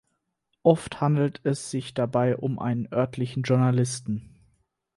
Oft 0.63 0.99
handelt 0.99 1.41
es 1.43 1.69
sich 1.69 1.93
dabei 1.93 2.35
um 2.35 2.57
einen 2.57 2.91
örtlichen 2.91 3.43
Journalisten. 3.43 4.33